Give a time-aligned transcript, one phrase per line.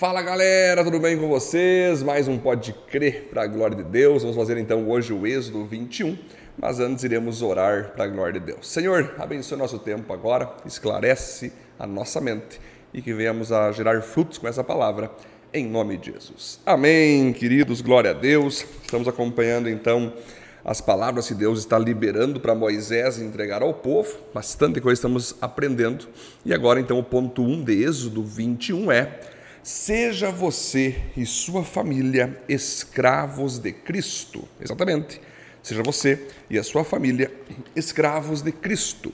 [0.00, 2.02] Fala galera, tudo bem com vocês?
[2.02, 4.22] Mais um Pode Crer para a glória de Deus.
[4.22, 6.16] Vamos fazer então hoje o Êxodo 21,
[6.56, 8.66] mas antes iremos orar para a glória de Deus.
[8.66, 12.58] Senhor, abençoe nosso tempo agora, esclarece a nossa mente
[12.94, 15.10] e que venhamos a gerar frutos com essa palavra,
[15.52, 16.60] em nome de Jesus.
[16.64, 18.64] Amém, queridos, glória a Deus.
[18.80, 20.14] Estamos acompanhando então
[20.64, 24.16] as palavras que Deus está liberando para Moisés entregar ao povo.
[24.32, 26.08] Bastante coisa estamos aprendendo.
[26.42, 29.20] E agora então o ponto 1 de Êxodo 21 é
[29.62, 34.48] Seja você e sua família escravos de Cristo.
[34.60, 35.20] Exatamente.
[35.62, 37.30] Seja você e a sua família
[37.76, 39.12] escravos de Cristo.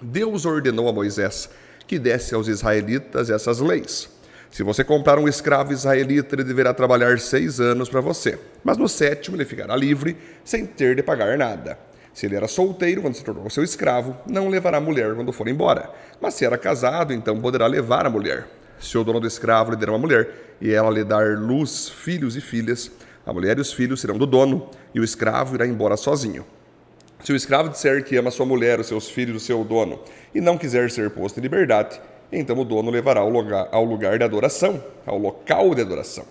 [0.00, 1.50] Deus ordenou a Moisés
[1.86, 4.08] que desse aos israelitas essas leis.
[4.50, 8.88] Se você comprar um escravo israelita, ele deverá trabalhar seis anos para você, mas no
[8.88, 11.78] sétimo ele ficará livre, sem ter de pagar nada.
[12.14, 15.90] Se ele era solteiro, quando se tornou seu escravo, não levará mulher quando for embora.
[16.20, 18.46] Mas se era casado, então poderá levar a mulher.
[18.78, 22.36] Se o dono do escravo lhe der uma mulher, e ela lhe dar luz, filhos
[22.36, 22.90] e filhas,
[23.24, 26.44] a mulher e os filhos serão do dono, e o escravo irá embora sozinho.
[27.24, 30.00] Se o escravo disser que ama sua mulher, os seus filhos o seu dono,
[30.34, 34.18] e não quiser ser posto em liberdade, então o dono levará ao lugar, ao lugar
[34.18, 36.24] de adoração, ao local de adoração.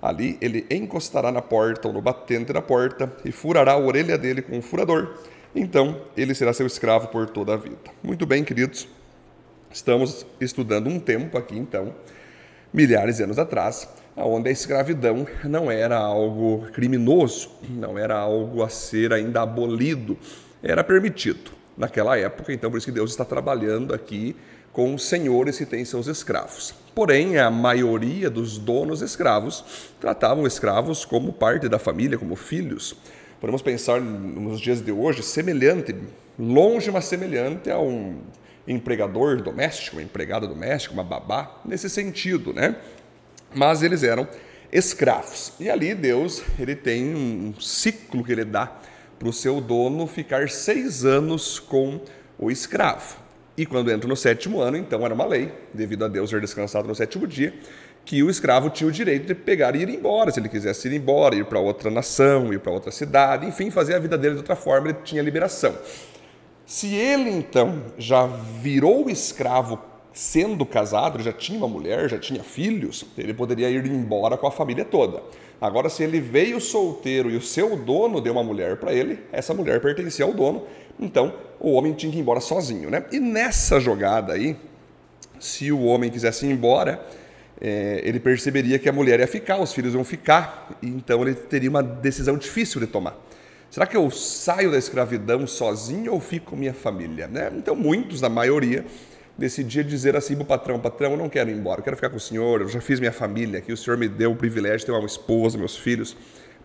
[0.00, 4.42] Ali ele encostará na porta ou no batente da porta e furará a orelha dele
[4.42, 5.16] com um furador.
[5.54, 7.76] Então ele será seu escravo por toda a vida.
[8.02, 8.88] Muito bem, queridos.
[9.70, 11.94] Estamos estudando um tempo aqui, então,
[12.72, 18.68] milhares de anos atrás, onde a escravidão não era algo criminoso, não era algo a
[18.70, 20.16] ser ainda abolido,
[20.62, 22.52] era permitido naquela época.
[22.52, 24.34] Então, por isso que Deus está trabalhando aqui
[24.72, 26.74] com os senhores que têm seus escravos.
[26.94, 32.96] Porém, a maioria dos donos escravos tratavam escravos como parte da família, como filhos.
[33.40, 35.94] Podemos pensar nos dias de hoje semelhante,
[36.38, 38.18] longe, mas semelhante a um
[38.68, 42.76] empregador doméstico, uma empregada doméstica, uma babá, nesse sentido, né?
[43.54, 44.28] Mas eles eram
[44.70, 45.54] escravos.
[45.58, 48.70] E ali Deus ele tem um ciclo que ele dá
[49.18, 52.00] para o seu dono ficar seis anos com
[52.38, 53.16] o escravo.
[53.56, 56.86] E quando entra no sétimo ano, então era uma lei, devido a Deus ter descansado
[56.86, 57.52] no sétimo dia,
[58.04, 60.94] que o escravo tinha o direito de pegar e ir embora, se ele quisesse ir
[60.94, 64.40] embora, ir para outra nação, ir para outra cidade, enfim, fazer a vida dele de
[64.40, 65.76] outra forma, ele tinha liberação.
[66.68, 69.78] Se ele então já virou escravo
[70.12, 74.50] sendo casado, já tinha uma mulher, já tinha filhos, ele poderia ir embora com a
[74.50, 75.22] família toda.
[75.58, 79.54] Agora, se ele veio solteiro e o seu dono deu uma mulher para ele, essa
[79.54, 80.66] mulher pertencia ao dono,
[81.00, 83.02] então o homem tinha que ir embora sozinho, né?
[83.10, 84.54] E nessa jogada aí,
[85.40, 87.02] se o homem quisesse ir embora,
[87.58, 91.70] é, ele perceberia que a mulher ia ficar, os filhos iam ficar, então ele teria
[91.70, 93.16] uma decisão difícil de tomar.
[93.70, 97.28] Será que eu saio da escravidão sozinho ou fico com minha família?
[97.28, 97.52] Né?
[97.54, 98.84] Então, muitos, na maioria,
[99.36, 102.10] decidiam dizer assim para o patrão: patrão, eu não quero ir embora, eu quero ficar
[102.10, 104.80] com o senhor, eu já fiz minha família aqui, o senhor me deu o privilégio
[104.80, 106.16] de ter uma esposa, meus filhos.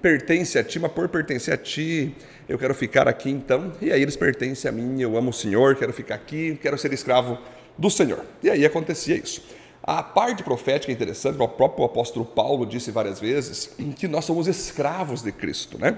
[0.02, 2.14] Pertence a ti, mas por pertencer a ti,
[2.50, 3.72] eu quero ficar aqui então.
[3.82, 6.92] E aí eles pertencem a mim, eu amo o senhor, quero ficar aqui, quero ser
[6.92, 7.38] escravo
[7.78, 8.26] do senhor.
[8.42, 9.42] E aí acontecia isso.
[9.82, 14.48] A parte profética é interessante, o próprio apóstolo Paulo disse várias vezes, que nós somos
[14.48, 15.98] escravos de Cristo, né?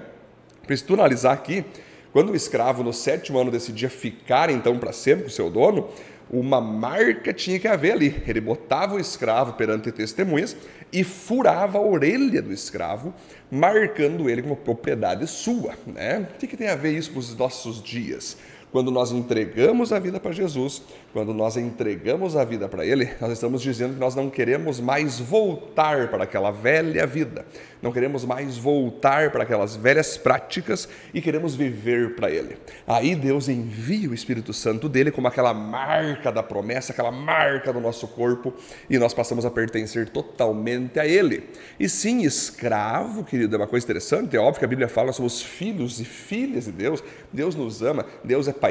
[0.66, 1.64] Para analisar aqui,
[2.12, 5.90] quando o escravo no sétimo ano decidia ficar então para sempre com seu dono,
[6.30, 8.24] uma marca tinha que haver ali.
[8.28, 10.56] Ele botava o escravo perante testemunhas
[10.92, 13.14] e furava a orelha do escravo,
[13.52, 15.74] marcando ele como propriedade sua.
[15.86, 16.28] Né?
[16.34, 18.38] O que, que tem a ver isso para os nossos dias?
[18.76, 20.82] Quando nós entregamos a vida para Jesus,
[21.14, 25.18] quando nós entregamos a vida para Ele, nós estamos dizendo que nós não queremos mais
[25.18, 27.46] voltar para aquela velha vida,
[27.82, 32.58] não queremos mais voltar para aquelas velhas práticas e queremos viver para Ele.
[32.86, 37.80] Aí Deus envia o Espírito Santo dele como aquela marca da promessa, aquela marca do
[37.80, 38.54] nosso corpo
[38.90, 41.50] e nós passamos a pertencer totalmente a Ele.
[41.80, 45.16] E sim, escravo, querido, é uma coisa interessante, é óbvio que a Bíblia fala, nós
[45.16, 48.65] somos filhos e filhas de Deus, Deus nos ama, Deus é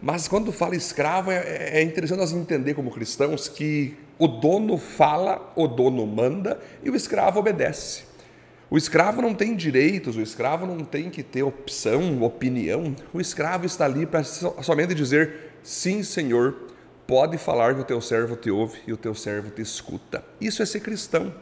[0.00, 5.52] mas quando fala escravo, é, é interessante nós entender como cristãos que o dono fala,
[5.54, 8.08] o dono manda e o escravo obedece.
[8.70, 12.94] O escravo não tem direitos, o escravo não tem que ter opção, opinião.
[13.14, 16.54] O escravo está ali para somente dizer: sim, Senhor,
[17.06, 20.22] pode falar que o teu servo te ouve e o teu servo te escuta.
[20.38, 21.32] Isso é ser cristão.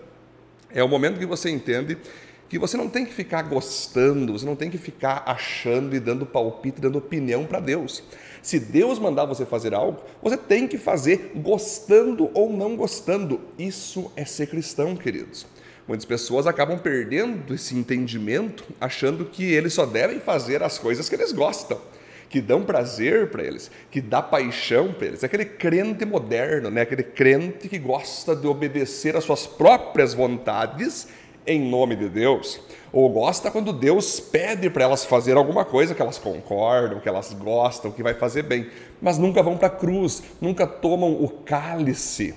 [0.71, 1.99] É o momento que você entende
[2.49, 6.25] que você não tem que ficar gostando, você não tem que ficar achando e dando
[6.25, 8.03] palpite, dando opinião para Deus.
[8.41, 13.41] Se Deus mandar você fazer algo, você tem que fazer gostando ou não gostando.
[13.59, 15.47] Isso é ser cristão, queridos.
[15.89, 21.15] Muitas pessoas acabam perdendo esse entendimento, achando que eles só devem fazer as coisas que
[21.15, 21.81] eles gostam.
[22.29, 25.23] que dão prazer para eles, que dá paixão para eles.
[25.23, 26.81] Aquele crente moderno, né?
[26.81, 31.07] aquele crente que gosta de obedecer às suas próprias vontades
[31.47, 32.61] em nome de Deus.
[32.93, 37.33] Ou gosta quando Deus pede para elas fazer alguma coisa que elas concordam, que elas
[37.33, 38.69] gostam, que vai fazer bem,
[39.01, 42.35] mas nunca vão para a cruz, nunca tomam o cálice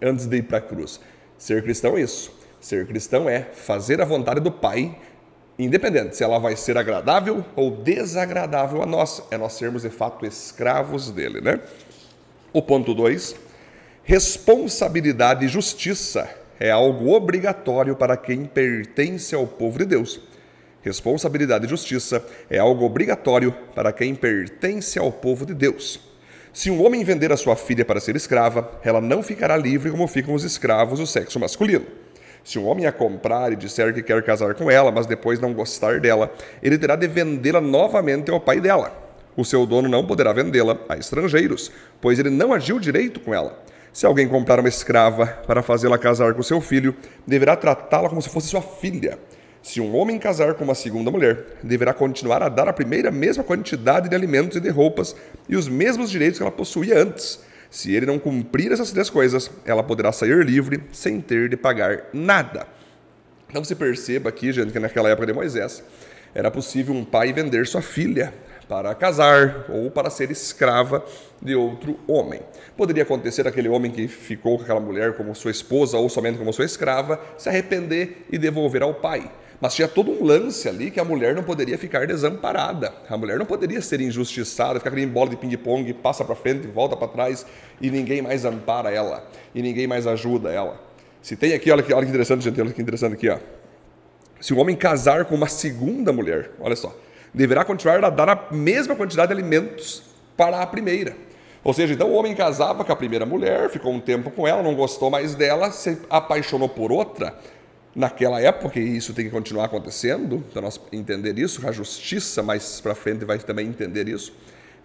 [0.00, 1.00] antes de ir para a cruz.
[1.36, 2.32] Ser cristão é isso.
[2.60, 4.96] Ser cristão é fazer a vontade do Pai,
[5.58, 9.22] independente se ela vai ser agradável ou desagradável a nós.
[9.30, 11.60] É nós sermos de fato escravos dele, né?
[12.52, 13.36] O ponto 2,
[14.02, 16.28] responsabilidade e justiça
[16.60, 20.20] é algo obrigatório para quem pertence ao povo de Deus.
[20.82, 26.00] Responsabilidade e justiça é algo obrigatório para quem pertence ao povo de Deus.
[26.52, 30.08] Se um homem vender a sua filha para ser escrava, ela não ficará livre como
[30.08, 31.86] ficam os escravos do sexo masculino.
[32.42, 35.52] Se um homem a comprar e disser que quer casar com ela, mas depois não
[35.52, 36.32] gostar dela,
[36.62, 38.90] ele terá de vendê-la novamente ao pai dela.
[39.36, 41.70] O seu dono não poderá vendê-la a estrangeiros,
[42.00, 43.62] pois ele não agiu direito com ela.
[43.92, 46.94] Se alguém comprar uma escrava para fazê-la casar com seu filho,
[47.26, 49.18] deverá tratá-la como se fosse sua filha.
[49.62, 53.42] Se um homem casar com uma segunda mulher, deverá continuar a dar à primeira mesma
[53.42, 55.16] quantidade de alimentos e de roupas
[55.48, 57.40] e os mesmos direitos que ela possuía antes.
[57.70, 62.04] Se ele não cumprir essas três coisas, ela poderá sair livre sem ter de pagar
[62.12, 62.66] nada.
[63.50, 65.82] Então você perceba aqui, gente, que naquela época de Moisés
[66.34, 68.32] era possível um pai vender sua filha
[68.68, 71.04] para casar ou para ser escrava
[71.40, 72.40] de outro homem.
[72.76, 76.52] Poderia acontecer aquele homem que ficou com aquela mulher como sua esposa ou somente como
[76.52, 79.30] sua escrava se arrepender e devolver ao pai.
[79.60, 82.92] Mas tinha todo um lance ali que a mulher não poderia ficar desamparada.
[83.08, 86.96] A mulher não poderia ser injustiçada, ficar aquele bola de ping-pong, passa para frente, volta
[86.96, 87.44] para trás
[87.80, 90.80] e ninguém mais ampara ela e ninguém mais ajuda ela.
[91.20, 93.38] Se tem aqui, olha que, olha que interessante, gente, olha que interessante aqui, ó.
[94.40, 96.94] Se um homem casar com uma segunda mulher, olha só,
[97.32, 100.02] deverá continuar a dar a mesma quantidade de alimentos
[100.36, 101.16] para a primeira.
[101.64, 104.62] Ou seja, então o homem casava com a primeira mulher, ficou um tempo com ela,
[104.62, 107.38] não gostou mais dela, se apaixonou por outra.
[107.94, 112.80] Naquela época, e isso tem que continuar acontecendo, para nós entender isso, a justiça mais
[112.80, 114.32] para frente vai também entender isso,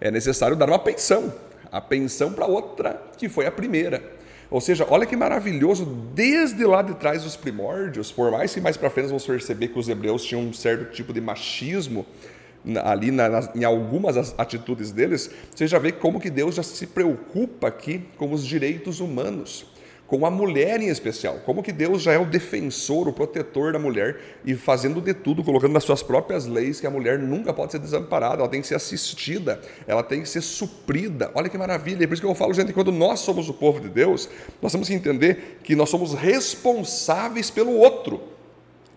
[0.00, 1.32] é necessário dar uma pensão,
[1.70, 4.02] a pensão para outra que foi a primeira.
[4.50, 8.76] Ou seja, olha que maravilhoso, desde lá de trás dos primórdios, por mais que mais
[8.76, 12.04] para frente vamos perceber que os hebreus tinham um certo tipo de machismo,
[12.82, 16.86] ali na, na, em algumas atitudes deles, você já vê como que Deus já se
[16.86, 19.66] preocupa aqui com os direitos humanos,
[20.06, 23.78] com a mulher em especial, como que Deus já é o defensor, o protetor da
[23.78, 27.72] mulher e fazendo de tudo, colocando nas suas próprias leis que a mulher nunca pode
[27.72, 31.30] ser desamparada, ela tem que ser assistida, ela tem que ser suprida.
[31.34, 32.04] Olha que maravilha!
[32.04, 34.28] E por isso que eu falo, gente, quando nós somos o povo de Deus,
[34.60, 38.20] nós temos que entender que nós somos responsáveis pelo outro.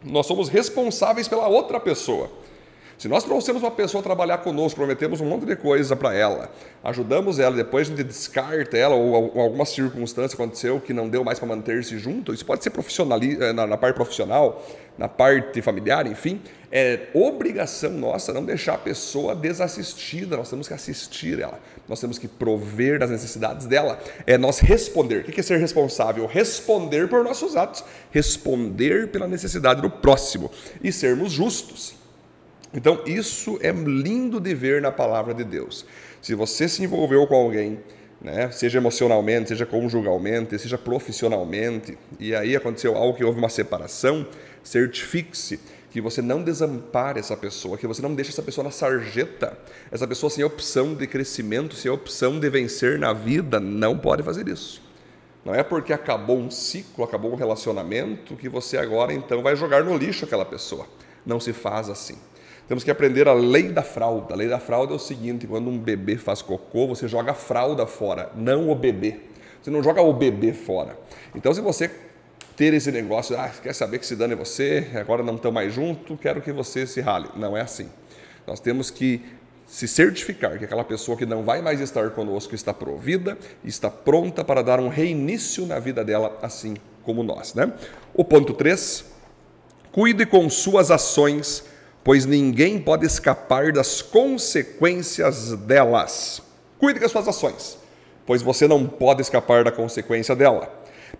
[0.03, 2.29] Nós somos responsáveis pela outra pessoa.
[2.97, 6.49] Se nós trouxemos uma pessoa trabalhar conosco, prometemos um monte de coisa para ela,
[6.83, 11.37] ajudamos ela, depois a gente descarta ela, ou alguma circunstância aconteceu que não deu mais
[11.37, 14.65] para manter-se junto, isso pode ser eh, na, na parte profissional,
[14.97, 16.41] na parte familiar, enfim,
[16.71, 22.17] é obrigação nossa não deixar a pessoa desassistida, nós temos que assistir ela, nós temos
[22.17, 25.19] que prover das necessidades dela, é nós responder.
[25.19, 26.25] O que é ser responsável?
[26.25, 30.49] Responder por nossos atos, responder pela necessidade do próximo
[30.83, 32.06] e sermos justos.
[32.73, 35.85] Então, isso é lindo de ver na palavra de Deus.
[36.21, 37.79] Se você se envolveu com alguém,
[38.21, 44.27] né, seja emocionalmente, seja conjugalmente, seja profissionalmente, e aí aconteceu algo que houve uma separação,
[44.63, 45.59] certifique-se
[45.91, 49.57] que você não desampare essa pessoa, que você não deixe essa pessoa na sarjeta.
[49.89, 54.47] Essa pessoa sem opção de crescimento, sem opção de vencer na vida, não pode fazer
[54.47, 54.81] isso.
[55.45, 59.83] Não é porque acabou um ciclo, acabou um relacionamento, que você agora então vai jogar
[59.83, 60.85] no lixo aquela pessoa.
[61.25, 62.17] Não se faz assim.
[62.67, 64.33] Temos que aprender a lei da fralda.
[64.33, 67.35] A lei da fralda é o seguinte: quando um bebê faz cocô, você joga a
[67.35, 69.21] fralda fora, não o bebê.
[69.61, 70.97] Você não joga o bebê fora.
[71.35, 71.89] Então, se você
[72.55, 76.17] ter esse negócio, ah, quer saber que se dane você, agora não estão mais juntos,
[76.19, 77.29] quero que você se rale.
[77.35, 77.89] Não é assim.
[78.45, 79.21] Nós temos que
[79.67, 84.43] se certificar que aquela pessoa que não vai mais estar conosco está provida, está pronta
[84.43, 87.53] para dar um reinício na vida dela, assim como nós.
[87.53, 87.71] Né?
[88.13, 89.05] O ponto 3,
[89.91, 91.65] cuide com suas ações
[92.07, 96.41] pois ninguém pode escapar das consequências delas.
[96.79, 97.77] Cuide das suas ações,
[98.25, 100.71] pois você não pode escapar da consequência dela.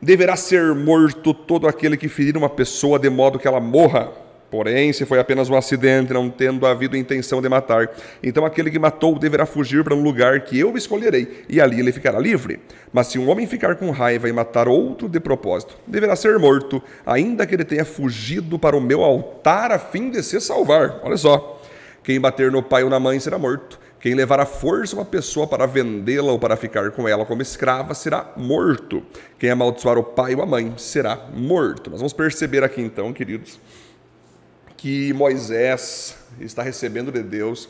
[0.01, 4.13] Deverá ser morto todo aquele que ferir uma pessoa de modo que ela morra
[4.49, 7.89] Porém, se foi apenas um acidente, não tendo havido intenção de matar,
[8.23, 11.91] então aquele que matou deverá fugir para um lugar que eu escolherei, e ali ele
[11.91, 12.59] ficará livre.
[12.93, 16.81] Mas se um homem ficar com raiva e matar outro de propósito, deverá ser morto,
[17.05, 20.99] ainda que ele tenha fugido para o meu altar a fim de se salvar.
[21.03, 21.61] Olha só.
[22.01, 23.77] Quem bater no pai ou na mãe será morto.
[23.99, 27.93] Quem levar à força uma pessoa para vendê-la ou para ficar com ela como escrava
[27.93, 29.03] será morto.
[29.37, 31.89] Quem amaldiçoar o pai ou a mãe será morto.
[31.89, 33.59] Nós vamos perceber aqui então, queridos,
[34.77, 37.67] que Moisés está recebendo de Deus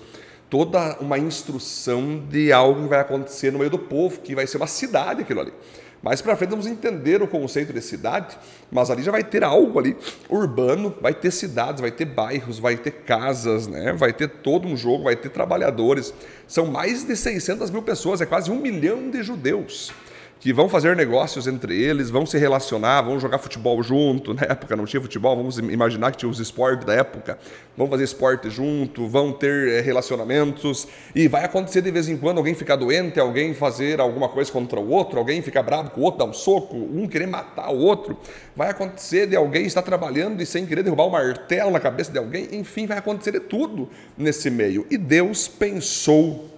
[0.50, 4.58] toda uma instrução de algo que vai acontecer no meio do povo, que vai ser
[4.58, 5.54] uma cidade aquilo ali.
[6.02, 8.38] Mais para frente vamos entender o conceito de cidade,
[8.72, 9.98] mas ali já vai ter algo ali
[10.30, 13.94] urbano, vai ter cidades, vai ter bairros, vai ter casas, né?
[13.94, 16.14] vai ter todo um jogo, vai ter trabalhadores.
[16.48, 19.92] São mais de 600 mil pessoas, é quase um milhão de judeus
[20.40, 24.34] que vão fazer negócios entre eles, vão se relacionar, vão jogar futebol junto.
[24.36, 27.40] Na época não tinha futebol, vamos imaginar que tinha os esportes da época.
[27.76, 30.88] Vão fazer esporte junto, vão ter eh, relacionamentos.
[31.16, 34.80] E vai acontecer de vez em quando alguém ficar doente, alguém fazer alguma coisa contra
[34.80, 37.80] o outro, alguém ficar bravo com o outro, dar um soco, um querer matar o
[37.80, 38.18] outro.
[38.56, 42.20] Vai acontecer de alguém estar trabalhando e sem querer derrubar um martelo na cabeça de
[42.20, 42.48] alguém.
[42.52, 44.86] Enfim, vai acontecer de tudo nesse meio.
[44.90, 46.50] E Deus pensou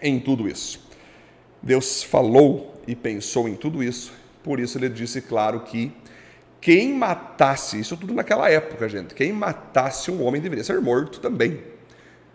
[0.00, 0.84] em tudo isso.
[1.62, 4.12] Deus falou e pensou em tudo isso.
[4.42, 5.92] Por isso ele disse, claro, que
[6.60, 11.60] quem matasse, isso tudo naquela época, gente, quem matasse um homem deveria ser morto também.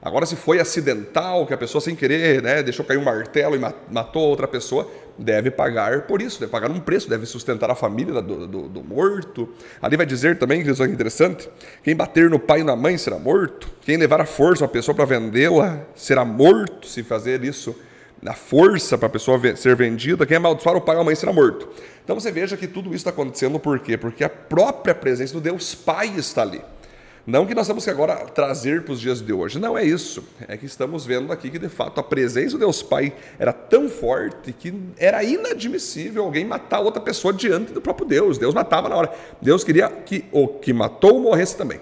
[0.02, 3.60] Agora, se foi acidental, que a pessoa sem querer né, deixou cair um martelo e
[3.60, 8.22] matou outra pessoa, deve pagar por isso, deve pagar um preço, deve sustentar a família
[8.22, 9.50] do, do, do morto.
[9.82, 11.50] Ali vai dizer também, que isso é interessante,
[11.84, 14.96] quem bater no pai e na mãe será morto, quem levar a força uma pessoa
[14.96, 17.76] para vendê-la será morto se fazer isso
[18.22, 21.32] na força para a pessoa ser vendida, quem amaldiçoar o pai ou a mãe será
[21.32, 21.70] morto.
[22.04, 23.98] Então você veja que tudo isso está acontecendo por quê?
[23.98, 26.62] Porque a própria presença do Deus Pai está ali.
[27.26, 30.24] Não que nós temos que agora trazer para os dias de hoje, não é isso.
[30.48, 33.88] É que estamos vendo aqui que de fato a presença do Deus Pai era tão
[33.88, 38.38] forte que era inadmissível alguém matar outra pessoa diante do próprio Deus.
[38.40, 39.14] Deus matava na hora.
[39.40, 41.80] Deus queria que o que matou morresse também.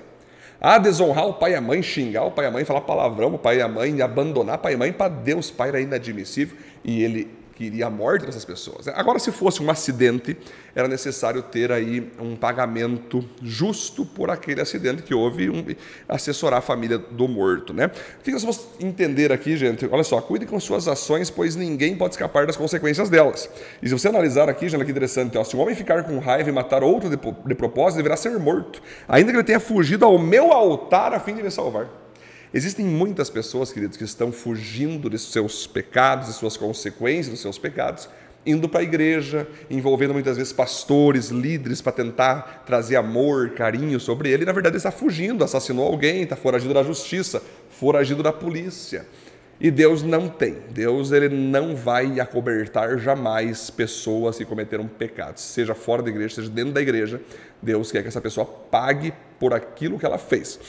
[0.59, 3.35] Ah, desonrar o pai e a mãe, xingar o pai e a mãe, falar palavrão
[3.35, 5.79] o pai e a mãe, abandonar o pai e a mãe, para Deus Pai era
[5.79, 6.57] inadmissível.
[6.83, 8.87] E ele queria a morte dessas pessoas.
[8.89, 10.37] Agora, se fosse um acidente,
[10.75, 15.65] era necessário ter aí um pagamento justo por aquele acidente que houve, um,
[16.07, 17.87] assessorar a família do morto, né?
[18.19, 19.87] O que nós vamos entender aqui, gente?
[19.91, 23.49] Olha só, cuide com suas ações, pois ninguém pode escapar das consequências delas.
[23.81, 26.49] E se você analisar aqui, gente, que interessante, ó, se um homem ficar com raiva
[26.49, 30.19] e matar outro de, de propósito, deverá ser morto, ainda que ele tenha fugido ao
[30.19, 32.06] meu altar a fim de me salvar.
[32.53, 37.57] Existem muitas pessoas, queridos, que estão fugindo de seus pecados, de suas consequências dos seus
[37.57, 38.07] pecados,
[38.45, 44.29] indo para a igreja, envolvendo muitas vezes pastores, líderes, para tentar trazer amor, carinho sobre
[44.29, 49.05] ele, e na verdade está fugindo, assassinou alguém, está foragido da justiça, foragido da polícia.
[49.59, 50.55] E Deus não tem.
[50.69, 56.49] Deus ele não vai acobertar jamais pessoas que cometeram pecados, seja fora da igreja, seja
[56.49, 57.19] dentro da igreja.
[57.61, 60.59] Deus quer que essa pessoa pague por aquilo que ela fez.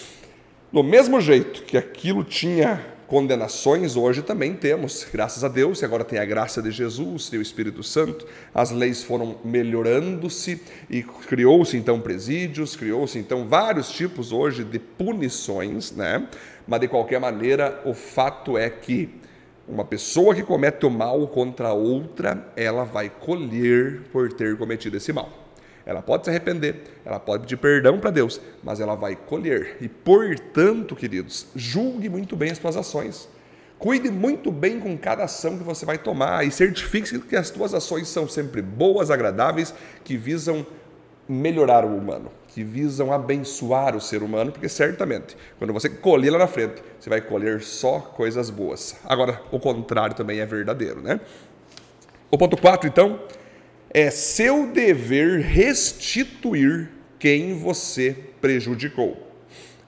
[0.71, 6.05] Do mesmo jeito que aquilo tinha condenações, hoje também temos, graças a Deus, e agora
[6.05, 10.61] tem a graça de Jesus, tem o Espírito Santo, as leis foram melhorando-se
[10.91, 16.29] e criou-se então presídios, criou-se então vários tipos hoje de punições, né?
[16.67, 19.09] Mas de qualquer maneira, o fato é que
[19.67, 25.15] uma pessoa que comete o mal contra outra, ela vai colher por ter cometido esse
[25.15, 25.48] mal.
[25.89, 29.79] Ela pode se arrepender, ela pode pedir perdão para Deus, mas ela vai colher.
[29.81, 33.27] E, portanto, queridos, julgue muito bem as suas ações.
[33.79, 37.73] Cuide muito bem com cada ação que você vai tomar e certifique-se que as suas
[37.73, 39.73] ações são sempre boas, agradáveis,
[40.05, 40.67] que visam
[41.27, 46.39] melhorar o humano, que visam abençoar o ser humano, porque certamente, quando você colher lá
[46.39, 48.95] na frente, você vai colher só coisas boas.
[49.07, 51.19] Agora, o contrário também é verdadeiro, né?
[52.31, 53.19] O ponto 4, então,
[53.91, 59.17] é seu dever restituir quem você prejudicou.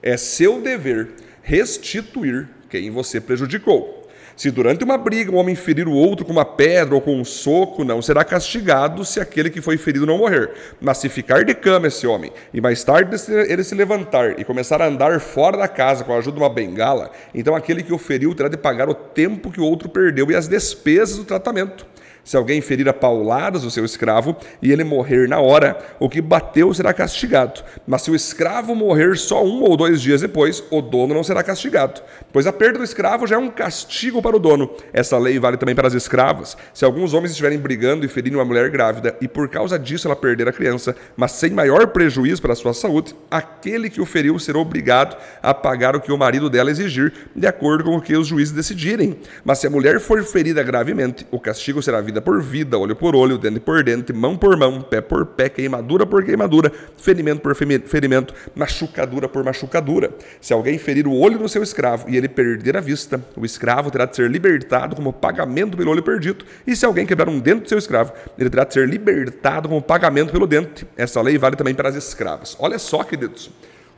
[0.01, 1.09] É seu dever
[1.41, 4.01] restituir quem você prejudicou.
[4.35, 7.23] Se durante uma briga um homem ferir o outro com uma pedra ou com um
[7.23, 10.51] soco, não será castigado se aquele que foi ferido não morrer.
[10.79, 13.15] Mas se ficar de cama esse homem, e mais tarde
[13.47, 16.49] ele se levantar e começar a andar fora da casa com a ajuda de uma
[16.49, 20.31] bengala, então aquele que o feriu terá de pagar o tempo que o outro perdeu
[20.31, 21.85] e as despesas do tratamento.
[22.23, 26.21] Se alguém ferir a pauladas o seu escravo e ele morrer na hora, o que
[26.21, 27.63] bateu será castigado.
[27.87, 31.43] Mas se o escravo morrer só um ou dois dias depois, o dono não será
[31.43, 32.01] castigado.
[32.31, 34.69] Pois a perda do escravo já é um castigo para o dono.
[34.93, 36.55] Essa lei vale também para as escravas.
[36.73, 40.15] Se alguns homens estiverem brigando e ferirem uma mulher grávida e por causa disso ela
[40.15, 44.37] perder a criança, mas sem maior prejuízo para a sua saúde, aquele que o feriu
[44.37, 48.15] será obrigado a pagar o que o marido dela exigir, de acordo com o que
[48.15, 49.17] os juízes decidirem.
[49.43, 53.15] Mas se a mulher for ferida gravemente, o castigo será vida por vida, olho por
[53.15, 57.55] olho, dente por dente, mão por mão, pé por pé, queimadura por queimadura, ferimento por
[57.55, 60.11] ferimento, machucadura por machucadura.
[60.41, 63.89] Se alguém ferir o olho do seu escravo e ele perder a vista, o escravo
[63.89, 66.45] terá de ser libertado como pagamento pelo olho perdido.
[66.67, 69.81] E se alguém quebrar um dente do seu escravo, ele terá de ser libertado como
[69.81, 70.85] pagamento pelo dente.
[70.97, 72.57] Essa lei vale também para as escravas.
[72.59, 73.49] Olha só, queridos,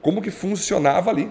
[0.02, 1.30] como que funcionava ali.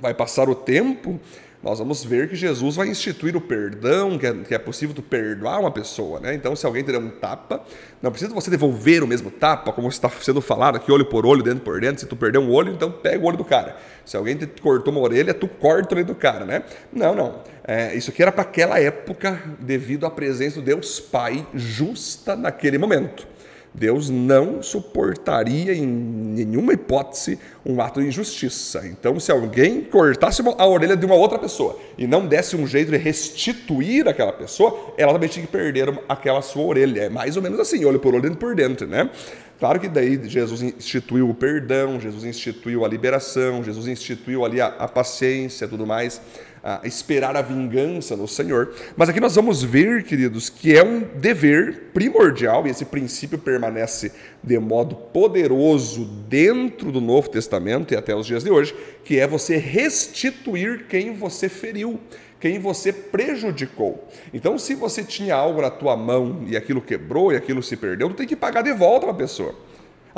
[0.00, 1.20] Vai passar o tempo
[1.62, 5.02] nós vamos ver que Jesus vai instituir o perdão, que é, que é possível tu
[5.02, 6.32] perdoar uma pessoa, né?
[6.32, 7.64] Então, se alguém te der um tapa,
[8.00, 11.42] não precisa você devolver o mesmo tapa, como está sendo falado aqui, olho por olho,
[11.42, 12.00] dentro por dentro.
[12.00, 13.76] Se tu perder um olho, então pega o olho do cara.
[14.04, 16.62] Se alguém te cortou uma orelha, tu corta o olho do cara, né?
[16.92, 17.42] Não, não.
[17.64, 22.78] É, isso aqui era para aquela época, devido à presença do Deus Pai justa naquele
[22.78, 23.26] momento.
[23.74, 28.86] Deus não suportaria em nenhuma hipótese um ato de injustiça.
[28.86, 32.90] Então, se alguém cortasse a orelha de uma outra pessoa e não desse um jeito
[32.90, 37.02] de restituir aquela pessoa, ela também tinha que perder aquela sua orelha.
[37.02, 39.10] É mais ou menos assim, olho por olho, dentro por dentro, né?
[39.58, 44.66] Claro que daí Jesus instituiu o perdão, Jesus instituiu a liberação, Jesus instituiu ali a,
[44.66, 46.20] a paciência tudo mais
[46.62, 48.74] a esperar a vingança no Senhor.
[48.96, 54.12] Mas aqui nós vamos ver, queridos, que é um dever primordial, e esse princípio permanece
[54.42, 58.74] de modo poderoso dentro do Novo Testamento e até os dias de hoje,
[59.04, 61.98] que é você restituir quem você feriu
[62.40, 64.06] quem você prejudicou.
[64.32, 68.08] Então, se você tinha algo na tua mão e aquilo quebrou e aquilo se perdeu,
[68.08, 69.54] tu tem que pagar de volta para a pessoa.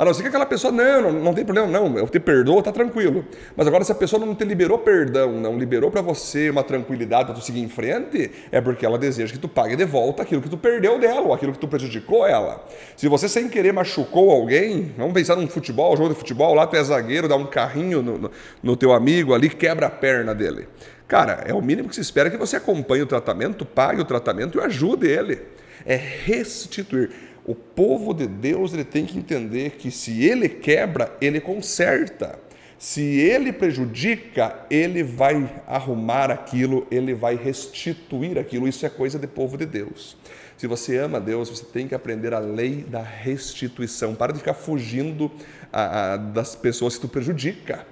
[0.01, 2.59] A não ser que aquela pessoa, não, não, não tem problema, não, eu te perdoo,
[2.63, 3.23] tá tranquilo.
[3.55, 7.25] Mas agora, se a pessoa não te liberou perdão, não liberou para você uma tranquilidade
[7.25, 10.41] para tu seguir em frente, é porque ela deseja que tu pague de volta aquilo
[10.41, 12.65] que tu perdeu dela, ou aquilo que tu prejudicou ela.
[12.95, 16.75] Se você sem querer machucou alguém, vamos pensar num futebol, jogo de futebol, lá tu
[16.77, 18.31] é zagueiro, dá um carrinho no, no,
[18.63, 20.67] no teu amigo ali, quebra a perna dele.
[21.11, 24.57] Cara, é o mínimo que se espera que você acompanhe o tratamento, pague o tratamento
[24.57, 25.41] e ajude ele.
[25.85, 27.09] É restituir.
[27.45, 32.39] O povo de Deus ele tem que entender que se ele quebra, ele conserta.
[32.79, 38.65] Se ele prejudica, ele vai arrumar aquilo, ele vai restituir aquilo.
[38.65, 40.15] Isso é coisa de povo de Deus.
[40.55, 44.15] Se você ama Deus, você tem que aprender a lei da restituição.
[44.15, 45.29] Para de ficar fugindo
[45.73, 47.90] a, a, das pessoas que tu prejudica.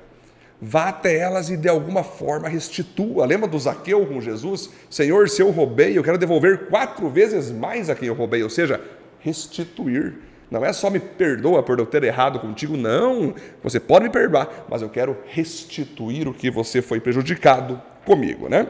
[0.62, 3.26] Vá até elas e de alguma forma restitua.
[3.26, 4.70] Lembra do Zaqueu com Jesus?
[4.90, 8.44] Senhor, se eu roubei, eu quero devolver quatro vezes mais a quem eu roubei.
[8.44, 8.82] Ou seja,
[9.20, 10.16] restituir.
[10.52, 13.34] Não é só me perdoa por eu ter errado contigo, não.
[13.64, 18.68] Você pode me perdoar, mas eu quero restituir o que você foi prejudicado comigo, né?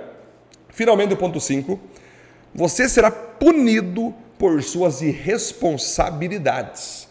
[0.69, 1.79] Finalmente, o ponto 5.
[2.53, 7.08] Você será punido por suas irresponsabilidades.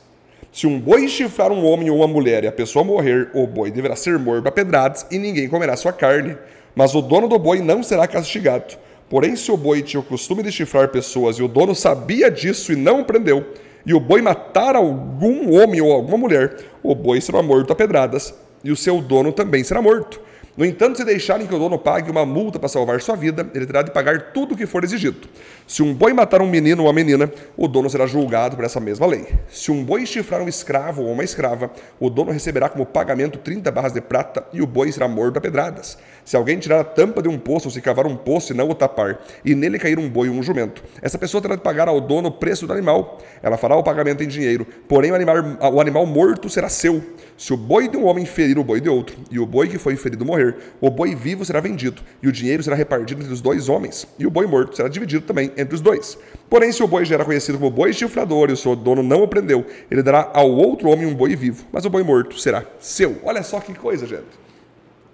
[0.52, 3.70] Se um boi chifrar um homem ou uma mulher e a pessoa morrer, o boi
[3.70, 6.36] deverá ser morto a pedradas e ninguém comerá sua carne.
[6.74, 8.76] Mas o dono do boi não será castigado
[9.08, 12.72] Porém, se o boi tinha o costume de chifrar pessoas e o dono sabia disso
[12.72, 13.44] e não o prendeu,
[13.86, 18.34] e o boi matar algum homem ou alguma mulher, o boi será morto a pedradas
[18.62, 20.20] e o seu dono também será morto.
[20.58, 23.64] No entanto, se deixarem que o dono pague uma multa para salvar sua vida, ele
[23.64, 25.28] terá de pagar tudo o que for exigido.
[25.68, 28.80] Se um boi matar um menino ou uma menina, o dono será julgado por essa
[28.80, 29.28] mesma lei.
[29.48, 33.70] Se um boi chifrar um escravo ou uma escrava, o dono receberá como pagamento 30
[33.70, 35.96] barras de prata e o boi será morto a pedradas.
[36.24, 38.68] Se alguém tirar a tampa de um poço ou se cavar um poço e não
[38.68, 41.86] o tapar, e nele cair um boi ou um jumento, essa pessoa terá de pagar
[41.86, 43.20] ao dono o preço do animal.
[43.40, 45.36] Ela fará o pagamento em dinheiro, porém o animal,
[45.72, 47.00] o animal morto será seu.
[47.36, 49.78] Se o boi de um homem ferir o boi de outro, e o boi que
[49.78, 50.47] foi ferido morrer,
[50.80, 54.26] o boi vivo será vendido, e o dinheiro será repartido entre os dois homens, e
[54.26, 56.18] o boi morto será dividido também entre os dois.
[56.48, 59.22] Porém, se o boi já era conhecido como boi chifrador e o seu dono não
[59.22, 62.64] o prendeu, ele dará ao outro homem um boi vivo, mas o boi morto será
[62.78, 63.18] seu.
[63.24, 64.48] Olha só que coisa, gente.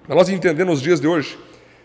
[0.06, 1.38] Para nós entender nos dias de hoje,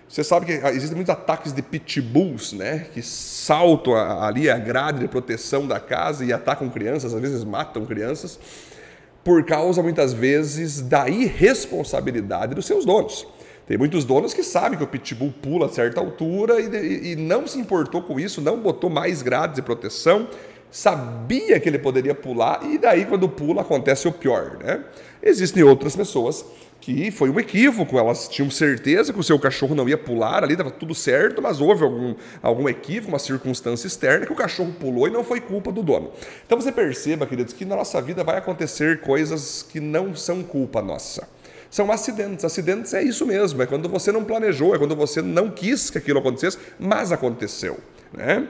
[0.10, 2.88] você sabe que existem muitos ataques de pitbulls, né?
[2.94, 7.86] Que saltam ali a grade de proteção da casa e atacam crianças, às vezes matam
[7.86, 8.40] crianças,
[9.24, 13.28] por causa, muitas vezes, da irresponsabilidade dos seus donos.
[13.70, 17.46] Tem muitos donos que sabem que o pitbull pula a certa altura e, e não
[17.46, 20.28] se importou com isso, não botou mais grades de proteção,
[20.72, 24.84] sabia que ele poderia pular e daí quando pula acontece o pior, né?
[25.22, 26.44] Existem outras pessoas
[26.82, 30.54] que foi um equívoco, elas tinham certeza que o seu cachorro não ia pular ali,
[30.54, 35.08] estava tudo certo, mas houve algum, algum equívoco, uma circunstância externa que o cachorro pulou
[35.08, 36.12] e não foi culpa do dono.
[36.44, 40.82] Então você perceba, queridos, que na nossa vida vai acontecer coisas que não são culpa
[40.82, 41.28] nossa
[41.70, 42.44] são acidentes.
[42.44, 45.98] Acidentes é isso mesmo, é quando você não planejou, é quando você não quis que
[45.98, 47.78] aquilo acontecesse, mas aconteceu.
[48.14, 48.48] Né?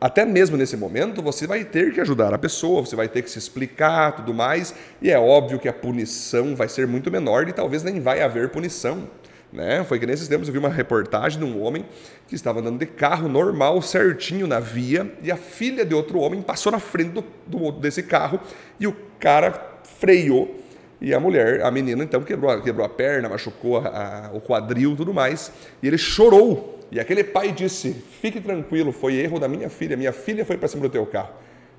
[0.00, 3.30] Até mesmo nesse momento, você vai ter que ajudar a pessoa, você vai ter que
[3.30, 7.52] se explicar, tudo mais, e é óbvio que a punição vai ser muito menor e
[7.52, 9.08] talvez nem vai haver punição.
[9.50, 9.84] Né?
[9.84, 11.84] Foi que nesses tempos eu vi uma reportagem de um homem
[12.26, 16.42] que estava andando de carro normal, certinho na via, e a filha de outro homem
[16.42, 18.40] passou na frente do, do desse carro
[18.80, 20.63] e o cara freou.
[21.04, 24.96] E a mulher, a menina, então quebrou, quebrou a perna, machucou a, a, o quadril
[24.96, 25.52] tudo mais.
[25.82, 26.78] E ele chorou.
[26.90, 29.98] E aquele pai disse: Fique tranquilo, foi erro da minha filha.
[29.98, 31.28] Minha filha foi para cima do teu carro.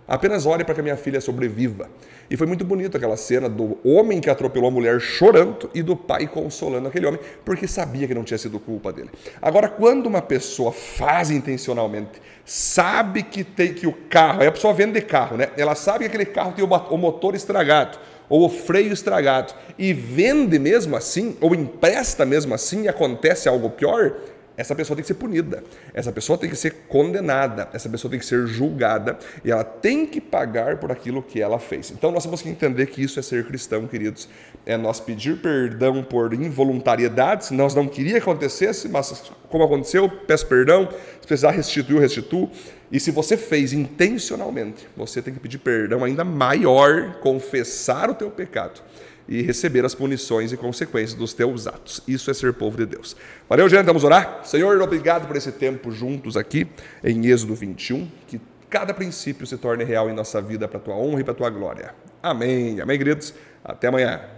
[0.08, 1.90] Apenas ore para que a minha filha sobreviva.
[2.30, 5.96] E foi muito bonito aquela cena do homem que atropelou a mulher chorando e do
[5.96, 9.10] pai consolando aquele homem, porque sabia que não tinha sido culpa dele.
[9.42, 14.72] Agora, quando uma pessoa faz intencionalmente, sabe que tem que o carro, aí a pessoa
[14.72, 15.50] vende carro, né?
[15.58, 17.98] Ela sabe que aquele carro tem o motor estragado
[18.30, 23.70] ou o freio estragado e vende mesmo assim, ou empresta mesmo assim e acontece algo
[23.70, 24.16] pior,
[24.58, 28.20] essa pessoa tem que ser punida, essa pessoa tem que ser condenada, essa pessoa tem
[28.20, 31.92] que ser julgada e ela tem que pagar por aquilo que ela fez.
[31.92, 34.30] Então nós temos que entender que isso é ser cristão, queridos.
[34.66, 40.48] É nós pedir perdão por involuntariedades, nós não queria que acontecesse, mas como aconteceu, peço
[40.48, 40.88] perdão,
[41.22, 42.50] se precisar restituir, restituo.
[42.92, 48.30] E se você fez intencionalmente, você tem que pedir perdão ainda maior, confessar o teu
[48.30, 48.82] pecado
[49.28, 52.02] e receber as punições e consequências dos teus atos.
[52.08, 53.16] Isso é ser povo de Deus.
[53.50, 54.42] Valeu, gente, vamos orar?
[54.44, 56.68] Senhor, obrigado por esse tempo juntos aqui
[57.04, 60.96] em Êxodo 21, que cada princípio se torne real em nossa vida para a tua
[60.96, 61.96] honra e para a tua glória.
[62.22, 62.80] Amém.
[62.82, 63.34] Amém, queridos.
[63.64, 64.35] Até amanhã.